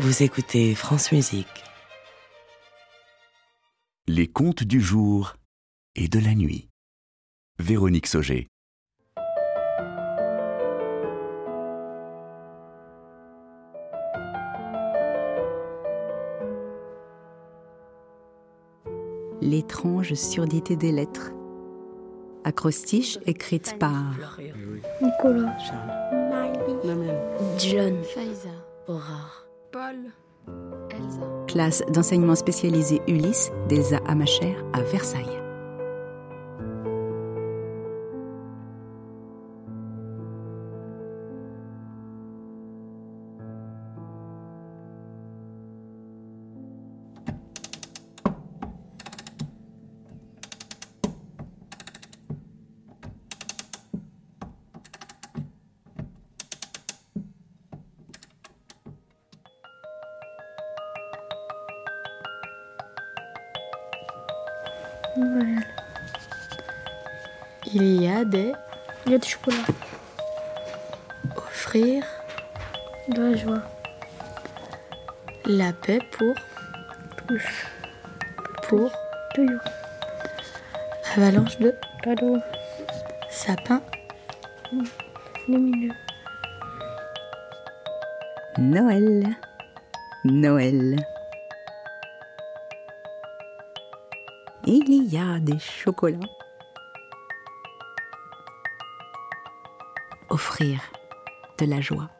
Vous 0.00 0.22
écoutez 0.22 0.76
France 0.76 1.10
Musique. 1.10 1.64
Les 4.06 4.28
contes 4.28 4.62
du 4.62 4.80
jour 4.80 5.34
et 5.96 6.06
de 6.06 6.20
la 6.20 6.36
nuit. 6.36 6.68
Véronique 7.58 8.06
Sauger. 8.06 8.46
L'étrange 19.40 20.14
surdité 20.14 20.76
des 20.76 20.92
lettres. 20.92 21.32
Acrostiche 22.44 23.18
écrite 23.26 23.76
par 23.80 24.14
Nicolas, 25.02 25.56
John, 27.58 28.04
Faiza, 28.04 28.48
Aurore, 28.86 29.47
Paul, 29.70 29.96
Elsa. 30.90 31.44
classe 31.46 31.82
d'enseignement 31.92 32.34
spécialisé 32.34 33.02
Ulysse 33.06 33.50
d'Elsa 33.68 33.98
Amacher 34.06 34.56
à 34.72 34.80
Versailles. 34.80 35.37
Noël. 65.18 65.66
Il 67.72 68.02
y 68.02 68.08
a 68.08 68.24
des 68.24 68.52
Il 69.06 69.12
y 69.12 69.14
a 69.14 69.18
du 69.18 69.28
chocolat, 69.28 69.56
offrir 71.36 72.04
de 73.08 73.22
la 73.22 73.36
joie, 73.36 73.62
la 75.44 75.72
paix 75.72 75.98
pour 76.12 76.34
tous, 77.26 77.42
pour 78.68 78.92
toujours, 79.34 79.60
avalanche 81.16 81.58
de 81.58 81.74
cadeaux, 82.02 82.38
sapin 83.30 83.80
lumineux, 85.48 85.94
Noël. 88.58 89.36
Noël. 90.24 90.96
Il 94.70 95.10
y 95.10 95.16
a 95.16 95.40
des 95.40 95.58
chocolats. 95.58 96.18
Offrir 100.28 100.78
de 101.58 101.64
la 101.64 101.80
joie. 101.80 102.10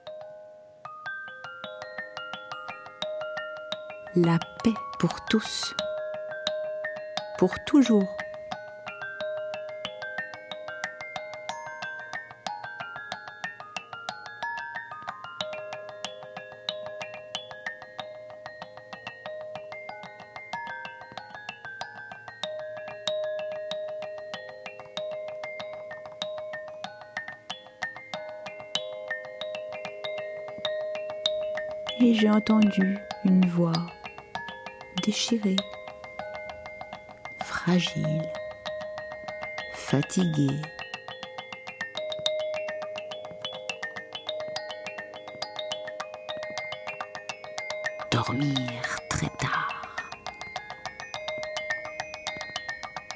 La 4.14 4.38
paix 4.64 4.72
pour 4.98 5.14
tous. 5.26 5.74
Pour 7.36 7.52
toujours. 7.66 8.08
Et 32.00 32.14
j'ai 32.14 32.30
entendu 32.30 32.98
une 33.24 33.46
voix 33.46 33.72
déchirée, 35.04 35.56
fragile, 37.42 38.22
fatiguée. 39.74 40.60
Dormir 48.10 48.56
très 49.10 49.28
tard. 49.38 49.82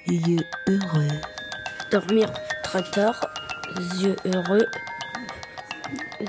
Yeux 0.06 0.44
heureux, 0.68 1.20
dormir 1.90 2.32
très 2.64 2.82
tard, 2.90 3.20
yeux 4.00 4.16
heureux, 4.24 4.66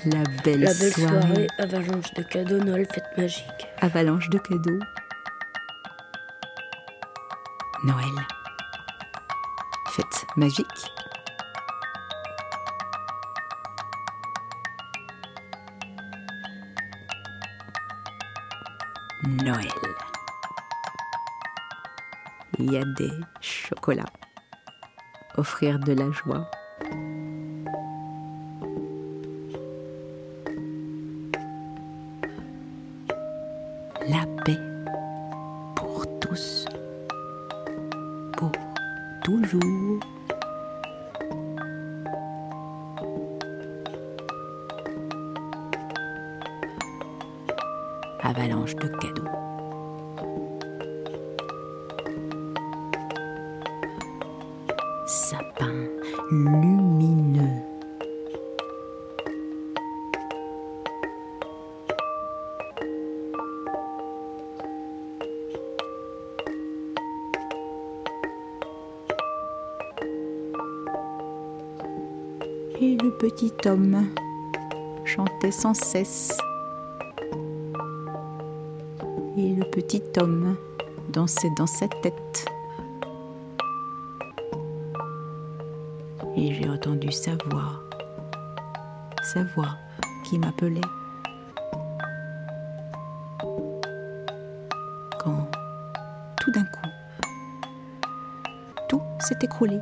la 0.05 0.23
belle, 0.43 0.61
la 0.61 0.73
belle 0.73 0.91
soirée, 0.93 1.21
soirée, 1.21 1.47
avalanche 1.59 2.13
de 2.13 2.23
cadeaux, 2.23 2.59
Noël, 2.59 2.87
fête 2.91 3.17
magique. 3.17 3.67
avalanche 3.81 4.29
de 4.29 4.37
cadeaux. 4.37 4.79
Noël. 7.83 8.27
Fête 9.89 10.25
magique. 10.37 10.65
Noël. 19.25 19.67
Il 22.59 22.71
y 22.71 22.77
a 22.77 22.85
des 22.85 23.11
chocolats. 23.41 24.03
Offrir 25.37 25.79
de 25.79 25.93
la 25.93 26.11
joie. 26.11 26.49
Tous. 36.23 36.65
Pour 38.37 38.51
toujours. 39.23 39.99
Avalanche 48.21 48.75
de 48.75 48.87
cadeaux. 48.87 49.27
Sapin. 55.05 55.87
Et 72.83 72.97
le 73.01 73.11
petit 73.11 73.53
homme 73.65 74.09
chantait 75.05 75.51
sans 75.53 75.73
cesse. 75.73 76.37
Et 79.37 79.55
le 79.55 79.63
petit 79.71 80.03
homme 80.19 80.57
dansait 81.07 81.51
dans 81.55 81.65
sa 81.65 81.87
tête. 81.87 82.45
Et 86.35 86.53
j'ai 86.53 86.69
entendu 86.69 87.09
sa 87.09 87.31
voix, 87.45 87.81
sa 89.33 89.45
voix 89.55 89.77
qui 90.25 90.37
m'appelait. 90.37 90.81
Quand 95.19 95.47
tout 96.41 96.51
d'un 96.51 96.65
coup, 96.65 96.89
tout 98.89 99.01
s'est 99.19 99.39
écroulé. 99.41 99.79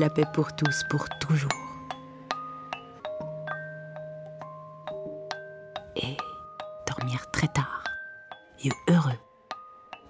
La 0.00 0.08
paix 0.08 0.24
pour 0.32 0.56
tous, 0.56 0.82
pour 0.88 1.06
toujours. 1.20 1.50
Et 5.94 6.16
dormir 6.88 7.30
très 7.30 7.48
tard, 7.48 7.84
yeux 8.64 8.72
heureux. 8.88 9.18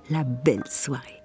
La 0.08 0.22
belle 0.22 0.62
soirée. 0.68 1.20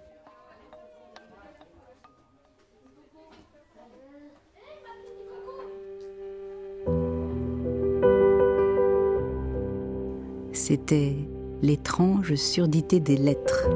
C'était 10.54 11.16
L'étrange 11.62 12.34
surdité 12.34 13.00
des 13.00 13.18
lettres. 13.18 13.70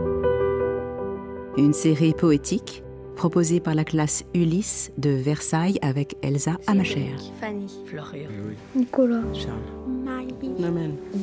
Une 1.57 1.74
série 1.74 2.13
poétique 2.13 2.83
proposé 3.19 3.60
par 3.60 3.75
la 3.75 3.83
classe 3.83 4.24
Ulysse 4.33 4.94
de 4.98 5.10
Versailles 5.10 5.77
avec 5.81 6.16
Elsa 6.21 6.56
Amacher. 6.68 7.13
Fanny. 7.42 7.68
Florian. 7.86 8.30
Nicolas. 8.74 9.21
Charles. 9.33 9.60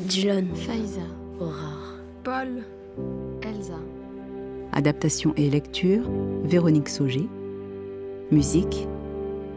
Dylan. 0.07 0.49
Faiza, 0.55 1.01
Aurore. 1.41 1.95
Paul, 2.23 2.65
Elsa. 3.41 3.81
Adaptation 4.73 5.33
et 5.39 5.49
lecture 5.49 6.03
Véronique 6.45 6.91
Sauger. 6.91 7.31
Musique 8.31 8.87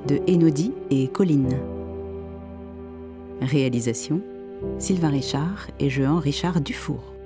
de 0.07 0.21
Enodi 0.33 0.71
et 0.91 1.09
Colline. 1.09 1.57
Réalisation 3.41 4.21
Sylvain 4.77 5.09
Richard 5.09 5.67
et 5.77 5.89
Jean 5.89 6.19
Richard 6.19 6.61
Dufour. 6.61 7.18